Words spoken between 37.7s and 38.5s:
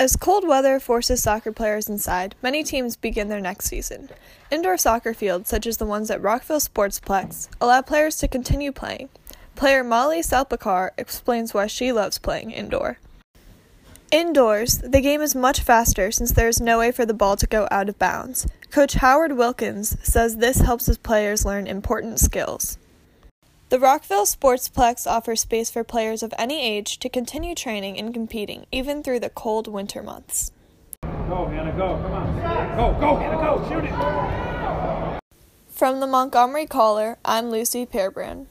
Pearbrand.